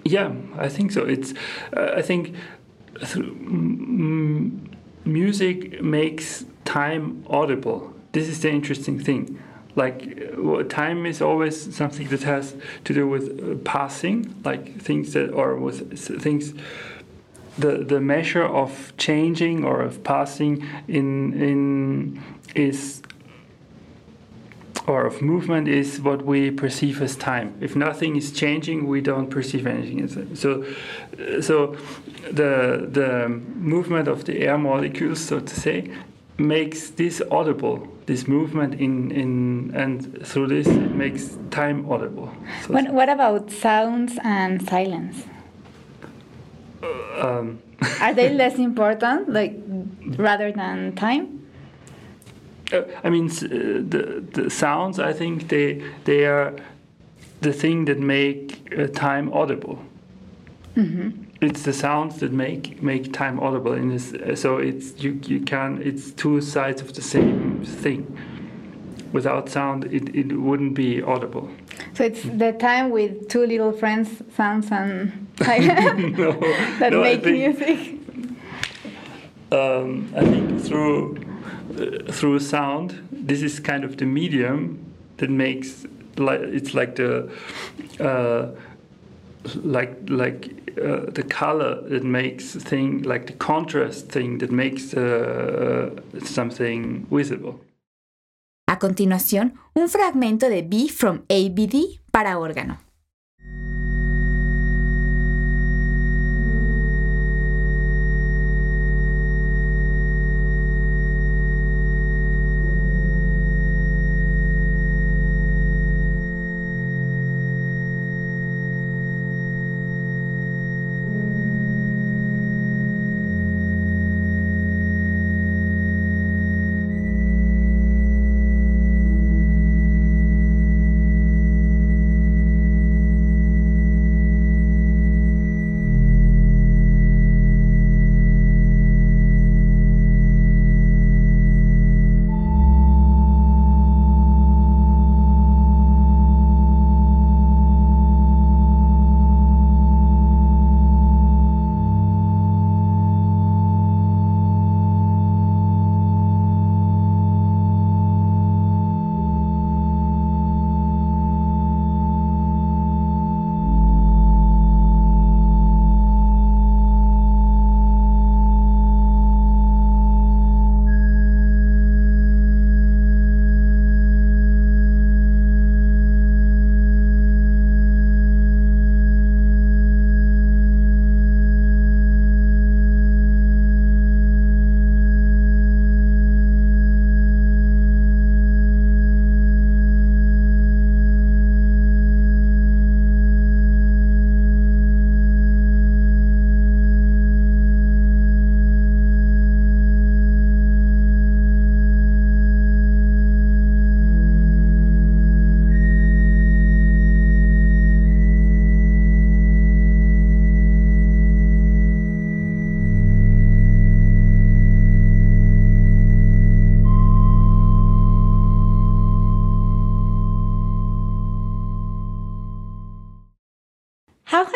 Yeah, 0.06 0.34
I 0.58 0.70
think 0.70 0.92
so. 0.92 1.06
It's 1.06 1.34
uh, 1.76 1.94
I 1.96 2.02
think 2.02 2.36
music 5.06 5.82
makes 5.82 6.46
time 6.66 7.24
audible. 7.30 7.94
This 8.12 8.28
is 8.28 8.42
the 8.42 8.50
interesting 8.50 9.00
thing. 9.00 9.40
Like 9.76 10.20
uh, 10.38 10.64
time 10.64 11.06
is 11.06 11.22
always 11.22 11.76
something 11.76 12.08
that 12.10 12.24
has 12.24 12.56
to 12.84 12.94
do 12.94 13.08
with 13.08 13.40
uh, 13.40 13.56
passing, 13.64 14.36
like 14.44 14.80
things 14.80 15.14
that 15.14 15.32
or 15.32 15.56
with 15.58 15.98
things. 16.22 16.54
The 17.58 17.78
the 17.78 18.00
measure 18.02 18.44
of 18.44 18.94
changing 18.98 19.64
or 19.64 19.82
of 19.82 20.04
passing 20.04 20.66
in 20.88 21.34
in 21.34 22.22
is 22.56 23.02
or 24.86 25.06
of 25.06 25.22
movement 25.22 25.68
is 25.68 26.02
what 26.02 26.26
we 26.26 26.52
perceive 26.52 27.02
as 27.02 27.16
time. 27.16 27.56
If 27.62 27.76
nothing 27.76 28.16
is 28.16 28.32
changing, 28.32 28.88
we 28.88 29.02
don't 29.02 29.30
perceive 29.30 29.66
anything 29.66 30.02
as 30.02 30.16
time. 30.16 30.36
So, 30.36 30.66
so 31.42 31.78
the 32.32 32.88
the 32.92 33.30
movement 33.56 34.08
of 34.08 34.26
the 34.26 34.42
air 34.42 34.58
molecules, 34.58 35.20
so 35.20 35.40
to 35.40 35.56
say, 35.56 35.90
makes 36.38 36.90
this 36.90 37.22
audible. 37.32 37.88
This 38.06 38.28
movement 38.28 38.82
in 38.82 39.12
in 39.12 39.72
and 39.74 40.26
through 40.28 40.48
this 40.48 40.68
it 40.68 40.92
makes 40.92 41.38
time 41.52 41.90
audible. 41.90 42.34
So 42.66 42.74
what 42.74 42.92
what 42.92 43.10
about 43.10 43.52
sounds 43.52 44.20
and 44.24 44.68
silence? 44.68 45.24
Um, 47.22 47.62
Are 48.02 48.14
they 48.14 48.34
less 48.42 48.56
important, 48.60 49.30
like 49.30 49.56
rather 50.18 50.52
than 50.52 50.96
time? 50.96 51.43
Uh, 52.72 52.84
I 53.04 53.10
mean, 53.10 53.30
uh, 53.30 53.48
the 53.90 54.24
the 54.32 54.50
sounds. 54.50 55.00
I 55.00 55.14
think 55.14 55.50
they 55.50 55.84
they 56.06 56.26
are 56.26 56.56
the 57.42 57.54
thing 57.54 57.86
that 57.86 58.00
make 58.00 58.74
uh, 58.78 58.88
time 58.88 59.32
audible. 59.34 59.80
Mm-hmm. 60.76 61.24
It's 61.42 61.64
the 61.64 61.74
sounds 61.74 62.20
that 62.20 62.32
make 62.32 62.82
make 62.82 63.14
time 63.14 63.40
audible. 63.40 63.74
In 63.74 63.90
this, 63.90 64.14
so 64.40 64.58
it's 64.58 65.04
you 65.04 65.20
you 65.26 65.42
can. 65.42 65.82
It's 65.82 66.12
two 66.12 66.42
sides 66.42 66.82
of 66.82 66.94
the 66.94 67.02
same 67.02 67.64
thing. 67.66 68.18
Without 69.12 69.48
sound, 69.50 69.86
it, 69.94 70.16
it 70.16 70.40
wouldn't 70.40 70.74
be 70.74 71.04
audible. 71.04 71.48
So 71.94 72.04
it's 72.04 72.24
the 72.24 72.54
time 72.54 72.90
with 72.90 73.30
two 73.30 73.46
little 73.46 73.72
friends, 73.72 74.10
sounds 74.36 74.72
and 74.72 75.28
no, 75.40 75.48
that 76.80 76.90
no, 76.92 77.02
make 77.02 77.24
think, 77.24 77.38
music. 77.38 78.00
Um, 79.52 80.12
I 80.16 80.22
think 80.22 80.62
through 80.62 81.23
uh, 81.78 82.12
through 82.12 82.40
sound, 82.40 83.08
this 83.12 83.42
is 83.42 83.60
kind 83.60 83.84
of 83.84 83.98
the 83.98 84.06
medium 84.06 84.80
that 85.18 85.30
makes 85.30 85.86
like 86.18 86.42
it's 86.42 86.74
like 86.74 86.96
the 86.96 87.30
uh, 88.00 88.52
like 89.64 89.98
like 90.10 90.64
uh, 90.78 91.12
the 91.12 91.24
color 91.24 91.82
that 91.90 92.04
makes 92.04 92.56
thing 92.56 93.04
like 93.04 93.28
the 93.28 93.34
contrast 93.34 94.10
thing 94.10 94.40
that 94.40 94.52
makes 94.52 94.94
uh, 94.94 95.90
something 96.24 97.06
visible. 97.12 97.60
A 98.68 98.80
continuación, 98.80 99.54
un 99.76 99.90
fragmento 99.90 100.50
de 100.50 100.62
B 100.62 100.88
from 100.90 101.24
ABD 101.30 102.00
para 102.12 102.40
órgano. 102.40 102.80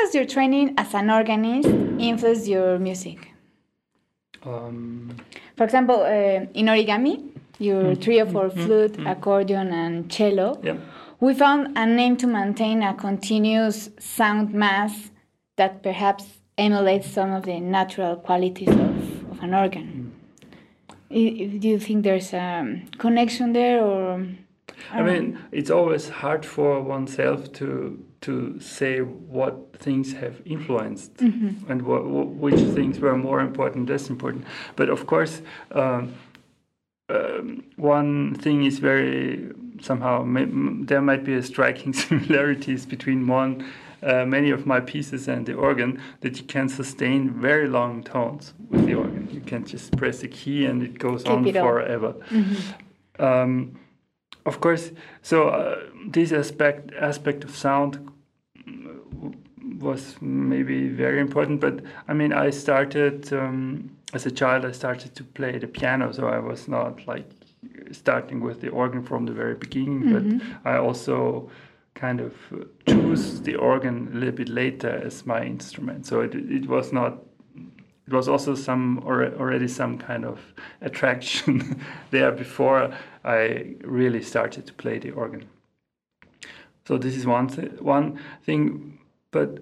Has 0.08 0.16
your 0.16 0.26
training 0.26 0.74
as 0.78 0.94
an 0.94 1.10
organist 1.10 1.68
influenced 2.00 2.48
your 2.48 2.80
music? 2.80 3.20
Um, 4.46 5.18
For 5.58 5.66
example, 5.66 6.00
uh, 6.02 6.46
in 6.54 6.68
origami, 6.68 7.16
your 7.60 7.94
trio 7.96 8.26
for 8.26 8.50
flute, 8.50 8.98
accordion, 9.06 9.68
and 9.74 10.10
cello, 10.10 10.60
yeah. 10.64 10.78
we 11.20 11.34
found 11.34 11.78
a 11.78 11.86
name 11.86 12.16
to 12.18 12.28
maintain 12.28 12.84
a 12.84 12.94
continuous 12.94 13.90
sound 14.00 14.54
mass 14.54 15.12
that 15.58 15.84
perhaps 15.84 16.24
emulates 16.58 17.08
some 17.12 17.34
of 17.34 17.44
the 17.44 17.60
natural 17.60 18.16
qualities 18.16 18.70
of, 18.70 19.32
of 19.32 19.44
an 19.44 19.54
organ. 19.54 20.14
I- 21.12 21.58
Do 21.60 21.68
you 21.68 21.80
think 21.80 22.04
there's 22.04 22.34
a 22.34 22.82
connection 22.98 23.52
there, 23.54 23.84
or 23.84 24.26
I 24.94 25.02
mean, 25.02 25.38
it's 25.52 25.70
always 25.72 26.08
hard 26.10 26.46
for 26.46 26.82
oneself 26.82 27.52
to 27.54 28.00
to 28.22 28.60
say 28.60 29.00
what 29.02 29.78
things 29.80 30.14
have 30.14 30.42
influenced 30.46 31.22
and 31.22 31.82
what, 31.84 32.06
which 32.06 32.60
things 32.76 33.00
were 33.00 33.16
more 33.18 33.40
important, 33.42 33.90
less 33.90 34.10
important. 34.10 34.46
But 34.76 34.90
of 34.90 35.06
course, 35.08 35.42
um, 35.72 36.14
um, 37.10 37.64
one 37.78 38.36
thing 38.36 38.66
is 38.66 38.80
very 38.80 39.52
somehow 39.82 40.24
m- 40.24 40.86
there 40.88 41.02
might 41.02 41.24
be 41.24 41.36
a 41.36 41.44
striking 41.44 41.94
similarities 42.06 42.86
between 42.86 43.28
one. 43.28 43.66
Uh, 44.04 44.26
many 44.26 44.52
of 44.52 44.66
my 44.68 44.80
pieces 44.80 45.28
and 45.28 45.46
the 45.48 45.54
organ 45.56 46.00
that 46.22 46.38
you 46.38 46.44
can 46.46 46.70
sustain 46.70 47.32
very 47.32 47.68
long 47.68 48.04
tones 48.04 48.54
with 48.70 48.86
the 48.86 48.94
organ. 48.94 49.28
You 49.32 49.42
can 49.42 49.66
just 49.66 49.96
press 49.98 50.22
a 50.22 50.28
key 50.28 50.66
and 50.66 50.84
it 50.84 51.00
goes 51.00 51.24
Keep 51.24 51.32
on 51.32 51.48
it 51.48 51.54
forever. 51.56 52.14
Um, 53.20 53.80
of 54.46 54.62
course, 54.62 54.92
so 55.24 55.50
uh, 55.50 55.80
this 56.08 56.32
aspect 56.32 56.94
aspect 56.94 57.44
of 57.44 57.56
sound 57.56 58.12
was 59.80 60.16
maybe 60.22 60.88
very 60.88 61.20
important. 61.20 61.60
But 61.60 61.84
I 62.08 62.14
mean, 62.14 62.34
I 62.34 62.50
started 62.50 63.32
um, 63.34 63.92
as 64.14 64.26
a 64.26 64.32
child. 64.32 64.66
I 64.66 64.72
started 64.72 65.16
to 65.16 65.24
play 65.24 65.60
the 65.60 65.68
piano, 65.68 66.12
so 66.12 66.28
I 66.28 66.40
was 66.40 66.68
not 66.68 67.06
like 67.08 67.30
starting 67.92 68.40
with 68.42 68.62
the 68.62 68.70
organ 68.70 69.04
from 69.04 69.26
the 69.26 69.34
very 69.34 69.56
beginning. 69.56 70.14
But 70.14 70.72
I 70.72 70.78
also 70.78 71.50
kind 71.94 72.22
of 72.22 72.34
choose 72.88 73.42
the 73.42 73.56
organ 73.56 74.10
a 74.14 74.16
little 74.16 74.36
bit 74.36 74.50
later 74.50 75.02
as 75.06 75.26
my 75.26 75.44
instrument. 75.44 76.06
So 76.06 76.22
it 76.22 76.34
it 76.36 76.68
was 76.68 76.94
not 76.94 77.24
it 78.08 78.14
was 78.14 78.30
also 78.30 78.56
some 78.56 79.02
alre- 79.02 79.38
already 79.38 79.68
some 79.68 79.98
kind 79.98 80.24
of 80.24 80.40
attraction 80.82 81.84
there 82.12 82.32
before 82.32 82.94
I 83.26 83.76
really 83.84 84.22
started 84.22 84.66
to 84.68 84.74
play 84.74 85.00
the 85.00 85.12
organ. 85.12 85.46
So 86.88 86.98
this 86.98 87.18
is 87.18 87.26
one 87.26 87.50
th- 87.50 87.82
one 87.82 88.18
thing, 88.44 88.98
but 89.32 89.60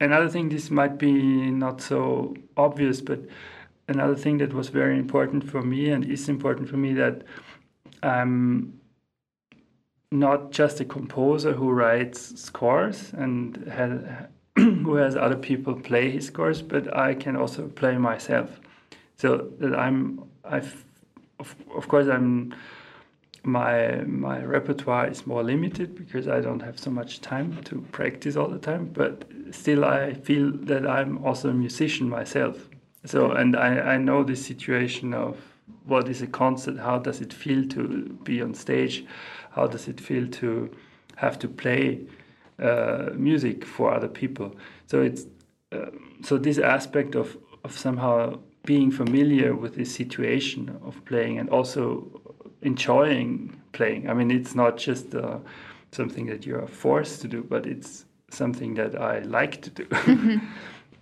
another 0.00 0.28
thing 0.28 0.50
this 0.50 0.70
might 0.70 0.98
be 0.98 1.12
not 1.50 1.80
so 1.80 2.34
obvious, 2.58 3.00
but 3.00 3.20
another 3.88 4.14
thing 4.14 4.36
that 4.38 4.52
was 4.52 4.68
very 4.68 4.98
important 4.98 5.48
for 5.48 5.62
me 5.62 5.88
and 5.88 6.04
is 6.04 6.28
important 6.28 6.68
for 6.68 6.76
me 6.76 6.92
that 6.92 7.22
I'm 8.02 8.78
not 10.10 10.50
just 10.50 10.78
a 10.80 10.84
composer 10.84 11.54
who 11.54 11.70
writes 11.70 12.38
scores 12.38 13.14
and 13.14 13.56
has, 13.72 13.98
who 14.56 14.96
has 14.96 15.16
other 15.16 15.36
people 15.36 15.74
play 15.74 16.10
his 16.10 16.26
scores, 16.26 16.60
but 16.60 16.94
I 16.94 17.14
can 17.14 17.34
also 17.34 17.68
play 17.68 17.96
myself. 17.96 18.60
So 19.16 19.48
that 19.58 19.74
I'm, 19.74 20.22
I've, 20.44 20.84
of, 21.40 21.56
of 21.74 21.88
course, 21.88 22.08
I'm, 22.08 22.54
my 23.44 24.02
my 24.02 24.42
repertoire 24.44 25.08
is 25.08 25.26
more 25.26 25.42
limited 25.42 25.94
because 25.96 26.28
I 26.28 26.40
don't 26.40 26.60
have 26.60 26.78
so 26.78 26.90
much 26.90 27.20
time 27.20 27.62
to 27.64 27.80
practice 27.92 28.36
all 28.36 28.48
the 28.48 28.58
time. 28.58 28.90
But 28.92 29.24
still, 29.50 29.84
I 29.84 30.14
feel 30.14 30.52
that 30.52 30.86
I'm 30.86 31.24
also 31.24 31.50
a 31.50 31.54
musician 31.54 32.08
myself. 32.08 32.68
So, 33.04 33.32
and 33.32 33.56
I, 33.56 33.94
I 33.94 33.96
know 33.98 34.22
the 34.22 34.36
situation 34.36 35.12
of 35.12 35.36
what 35.84 36.08
is 36.08 36.22
a 36.22 36.26
concert, 36.26 36.78
how 36.78 36.98
does 36.98 37.20
it 37.20 37.32
feel 37.32 37.66
to 37.68 38.16
be 38.22 38.40
on 38.40 38.54
stage, 38.54 39.04
how 39.50 39.66
does 39.66 39.88
it 39.88 40.00
feel 40.00 40.28
to 40.28 40.70
have 41.16 41.38
to 41.40 41.48
play 41.48 42.00
uh, 42.62 43.10
music 43.14 43.64
for 43.64 43.92
other 43.92 44.08
people. 44.08 44.54
So 44.86 45.02
it's 45.02 45.26
uh, 45.72 45.86
so 46.22 46.38
this 46.38 46.58
aspect 46.58 47.14
of 47.14 47.36
of 47.64 47.76
somehow 47.76 48.38
being 48.64 48.90
familiar 48.90 49.54
with 49.54 49.74
this 49.74 49.92
situation 49.94 50.78
of 50.84 51.04
playing 51.04 51.38
and 51.38 51.48
also 51.50 52.20
enjoying 52.62 53.60
playing. 53.72 54.08
I 54.08 54.14
mean, 54.14 54.30
it's 54.30 54.54
not 54.54 54.76
just 54.76 55.14
uh, 55.14 55.38
something 55.90 56.26
that 56.26 56.46
you 56.46 56.56
are 56.56 56.66
forced 56.66 57.20
to 57.22 57.28
do, 57.28 57.42
but 57.42 57.66
it's 57.66 58.06
something 58.30 58.74
that 58.74 59.00
I 59.00 59.20
like 59.20 59.60
to 59.62 59.70
do. 59.70 59.86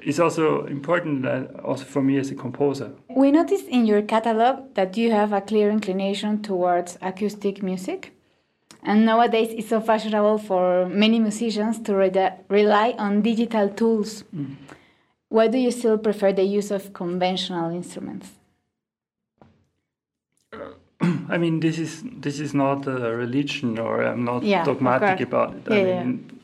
it's 0.03 0.18
also 0.18 0.64
important 0.66 1.23
that 1.23 1.61
also 1.61 1.85
for 1.85 2.03
me 2.03 2.18
as 2.18 2.31
a 2.31 2.35
composer. 2.35 2.92
we 3.14 3.31
noticed 3.31 3.66
in 3.66 3.87
your 3.87 4.03
catalog 4.03 4.75
that 4.75 4.96
you 4.96 5.11
have 5.12 5.33
a 5.33 5.40
clear 5.40 5.70
inclination 5.70 6.42
towards 6.42 6.99
acoustic 7.03 7.62
music? 7.62 8.12
And 8.83 9.05
nowadays, 9.05 9.51
it's 9.51 9.68
so 9.68 9.81
fashionable 9.81 10.38
for 10.38 10.87
many 10.87 11.18
musicians 11.20 11.79
to 11.81 11.94
re- 11.94 12.33
rely 12.49 12.94
on 12.99 13.20
digital 13.20 13.68
tools. 13.68 14.25
Why 15.29 15.49
do 15.49 15.59
you 15.59 15.70
still 15.70 15.99
prefer 15.99 16.33
the 16.33 16.44
use 16.44 16.70
of 16.70 16.94
conventional 16.94 17.70
instruments? 17.70 18.39
I 21.28 21.38
mean, 21.38 21.60
this 21.60 21.78
is 21.78 22.02
this 22.20 22.40
is 22.40 22.54
not 22.54 22.86
a 22.86 23.16
religion, 23.16 23.78
or 23.78 24.02
I'm 24.02 24.24
not 24.24 24.42
Yeah, 24.42 24.64
dogmatic 24.64 25.20
about 25.20 25.54
it. 25.54 25.72
I 25.72 25.76
yeah. 25.76 26.04
mean, 26.04 26.40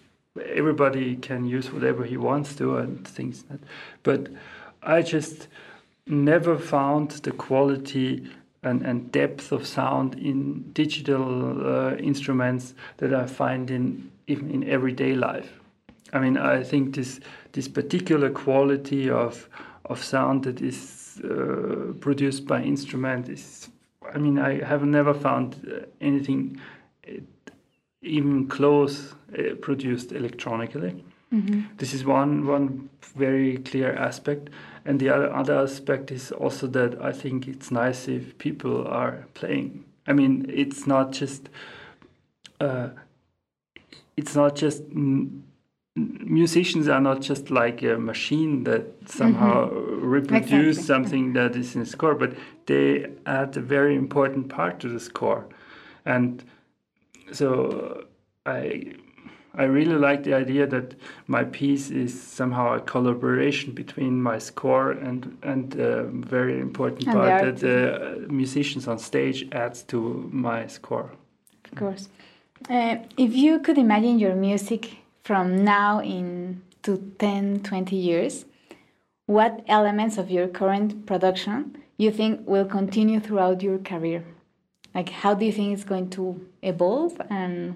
everybody 0.55 1.17
can 1.17 1.45
use 1.45 1.73
whatever 1.73 2.05
he 2.05 2.17
wants 2.17 2.55
to 2.57 2.77
and 2.79 3.07
things. 3.07 3.45
That, 3.45 3.61
but 4.03 4.29
I 4.83 5.03
just 5.03 5.49
never 6.07 6.59
found 6.59 7.11
the 7.11 7.33
quality 7.33 8.29
and, 8.63 8.83
and 8.83 9.13
depth 9.13 9.53
of 9.53 9.67
sound 9.67 10.15
in 10.15 10.73
digital 10.73 11.67
uh, 11.67 11.97
instruments 11.97 12.75
that 12.99 13.13
I 13.13 13.27
find 13.27 13.71
in 13.71 14.11
even 14.27 14.51
in 14.51 14.65
everyday 14.69 15.15
life. 15.15 15.61
I 16.13 16.19
mean, 16.21 16.37
I 16.37 16.63
think 16.63 16.95
this 16.95 17.21
this 17.53 17.69
particular 17.69 18.31
quality 18.31 19.11
of 19.11 19.49
of 19.85 20.03
sound 20.03 20.45
that 20.45 20.61
is 20.61 21.21
uh, 21.25 21.93
produced 22.01 22.47
by 22.47 22.63
instrument 22.63 23.29
is. 23.29 23.69
I 24.15 24.19
mean, 24.19 24.39
I 24.39 24.65
have 24.65 24.85
never 24.85 25.15
found 25.15 25.57
uh, 25.71 25.87
anything 26.01 26.61
uh, 27.07 27.21
even 28.03 28.49
close 28.49 29.15
uh, 29.39 29.55
produced 29.61 30.13
electronically. 30.13 31.05
This 31.79 31.93
is 31.93 32.05
one 32.05 32.47
one 32.47 32.89
very 33.17 33.59
clear 33.59 33.93
aspect, 33.93 34.51
and 34.85 35.01
the 35.01 35.09
other 35.09 35.33
other 35.35 35.55
aspect 35.55 36.11
is 36.11 36.33
also 36.33 36.67
that 36.69 37.01
I 37.03 37.13
think 37.13 37.49
it's 37.49 37.71
nice 37.71 38.09
if 38.09 38.39
people 38.39 38.87
are 38.87 39.27
playing. 39.35 39.85
I 40.07 40.13
mean, 40.13 40.47
it's 40.49 40.87
not 40.87 41.13
just. 41.13 41.49
Uh, 42.61 42.91
it's 44.17 44.35
not 44.35 44.57
just 44.57 44.89
mm, 44.91 45.43
musicians 45.97 46.89
are 46.89 47.01
not 47.01 47.23
just 47.23 47.51
like 47.51 47.83
a 47.83 47.97
machine 47.97 48.65
that 48.65 48.85
somehow 49.07 49.71
reproduce 49.71 50.77
Exactly. 50.79 50.83
something 50.83 51.33
that 51.33 51.57
is 51.57 51.75
in 51.75 51.87
score, 51.87 52.15
but 52.15 52.37
they 52.67 53.07
add 53.25 53.57
a 53.57 53.61
very 53.61 53.95
important 53.97 54.49
part 54.49 54.79
to 54.81 54.89
the 54.89 55.01
score, 55.01 55.47
and 56.05 56.45
so 57.33 58.05
I 58.45 58.93
I 59.59 59.65
really 59.65 59.97
like 59.97 60.23
the 60.23 60.35
idea 60.35 60.67
that 60.67 60.95
my 61.29 61.45
piece 61.45 61.89
is 61.91 62.13
somehow 62.23 62.75
a 62.75 62.81
collaboration 62.81 63.73
between 63.73 64.23
my 64.23 64.39
score 64.39 64.91
and 64.91 65.37
and 65.43 65.75
a 65.77 66.03
very 66.05 66.61
important 66.61 67.07
And 67.09 67.17
part 67.17 67.33
art. 67.33 67.43
that 67.43 67.57
the 67.61 68.27
musicians 68.29 68.87
on 68.87 68.99
stage 68.99 69.49
adds 69.53 69.83
to 69.85 70.29
my 70.31 70.67
score. 70.67 71.11
Of 71.65 71.79
course. 71.79 72.09
Uh, 72.69 72.97
if 73.17 73.35
you 73.35 73.61
could 73.61 73.79
imagine 73.79 74.19
your 74.19 74.35
music 74.35 74.97
from 75.27 75.65
now 75.65 76.01
in 76.01 76.63
to 76.85 77.13
10, 77.19 77.65
20 77.65 77.97
years, 77.97 78.45
what 79.27 79.65
elements 79.67 80.19
of 80.19 80.31
your 80.31 80.47
current 80.47 81.05
production 81.05 81.77
you 81.99 82.13
think 82.13 82.47
will 82.47 82.65
continue 82.65 83.19
throughout 83.19 83.61
your 83.61 83.79
career? 83.79 84.25
Like, 84.95 85.09
how 85.09 85.35
do 85.35 85.45
you 85.45 85.51
think 85.51 85.75
it's 85.75 85.83
going 85.83 86.11
to 86.11 86.47
evolve 86.63 87.21
and 87.29 87.75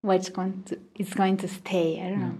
what's 0.00 0.28
going 0.28 0.64
to 0.64 0.80
it's 0.96 1.14
going 1.14 1.36
to 1.36 1.46
stay? 1.48 2.02
I 2.02 2.10
don't 2.10 2.20
know. 2.20 2.38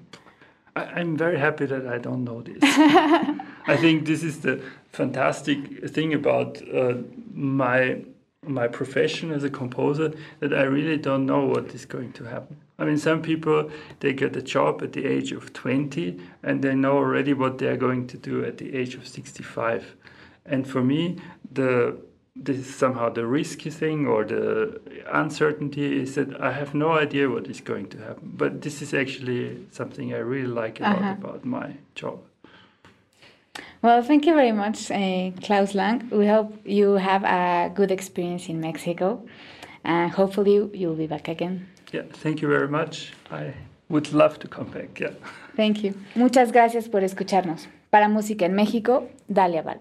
I, 0.74 0.84
I'm 1.00 1.16
very 1.16 1.38
happy 1.38 1.66
that 1.66 1.86
I 1.86 1.98
don't 1.98 2.24
know 2.24 2.42
this. 2.42 2.58
I 2.62 3.76
think 3.76 4.06
this 4.06 4.24
is 4.24 4.40
the 4.40 4.60
fantastic 4.90 5.88
thing 5.88 6.14
about 6.14 6.60
uh, 6.74 6.94
my 7.32 8.02
my 8.44 8.66
profession 8.66 9.30
as 9.30 9.44
a 9.44 9.50
composer 9.50 10.12
that 10.40 10.52
I 10.52 10.62
really 10.62 10.96
don't 10.96 11.26
know 11.26 11.44
what 11.46 11.74
is 11.74 11.84
going 11.84 12.12
to 12.14 12.24
happen. 12.24 12.56
I 12.78 12.84
mean, 12.84 12.98
some 12.98 13.22
people 13.22 13.70
they 14.00 14.12
get 14.12 14.34
a 14.36 14.42
job 14.42 14.82
at 14.82 14.92
the 14.92 15.04
age 15.06 15.30
of 15.30 15.52
20 15.52 16.18
and 16.42 16.62
they 16.62 16.74
know 16.74 16.96
already 16.96 17.34
what 17.34 17.58
they 17.58 17.68
are 17.68 17.76
going 17.76 18.08
to 18.08 18.16
do 18.16 18.44
at 18.44 18.58
the 18.58 18.74
age 18.76 18.94
of 18.96 19.06
65. 19.06 19.94
And 20.44 20.66
for 20.66 20.82
me, 20.82 21.18
the 21.52 21.96
this 22.34 22.56
is 22.56 22.74
somehow 22.74 23.10
the 23.10 23.26
risky 23.26 23.68
thing 23.68 24.06
or 24.06 24.24
the 24.24 24.80
uncertainty 25.12 26.00
is 26.00 26.14
that 26.14 26.40
I 26.40 26.50
have 26.52 26.74
no 26.74 26.92
idea 26.92 27.28
what 27.28 27.46
is 27.46 27.60
going 27.60 27.88
to 27.90 27.98
happen. 27.98 28.32
But 28.34 28.62
this 28.62 28.80
is 28.80 28.94
actually 28.94 29.66
something 29.70 30.14
I 30.14 30.18
really 30.18 30.48
like 30.48 30.80
about, 30.80 30.96
uh-huh. 30.96 31.16
about 31.20 31.44
my 31.44 31.76
job. 31.94 32.20
Well, 33.82 34.00
thank 34.02 34.26
you 34.26 34.34
very 34.34 34.52
much, 34.52 34.92
uh, 34.92 35.32
Klaus 35.42 35.74
Lang. 35.74 36.08
We 36.10 36.28
hope 36.28 36.56
you 36.64 36.92
have 36.92 37.24
a 37.24 37.68
good 37.74 37.90
experience 37.90 38.48
in 38.48 38.60
Mexico 38.60 39.20
and 39.84 40.12
hopefully 40.12 40.70
you'll 40.72 40.94
be 40.94 41.08
back 41.08 41.26
again. 41.26 41.66
Yeah, 41.92 42.02
thank 42.22 42.40
you 42.40 42.48
very 42.48 42.68
much. 42.68 43.12
I 43.32 43.54
would 43.88 44.12
love 44.12 44.38
to 44.38 44.48
come 44.48 44.70
back. 44.70 45.00
Yeah. 45.00 45.14
Thank 45.56 45.82
you. 45.82 45.94
Muchas 46.14 46.52
gracias 46.52 46.88
por 46.88 47.02
escucharnos. 47.02 47.66
Para 47.90 48.08
Música 48.08 48.46
en 48.46 48.54
México, 48.54 49.08
Dalia 49.28 49.62
Val. 49.62 49.80